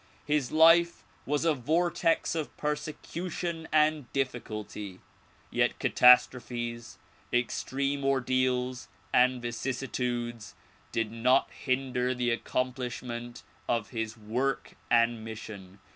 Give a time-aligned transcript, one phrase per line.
[0.25, 4.99] His life was a vortex of persecution and difficulty,
[5.51, 6.97] yet catastrophes,
[7.31, 10.55] extreme ordeals and vicissitudes
[10.91, 15.77] did not hinder the accomplishment of his work and mission.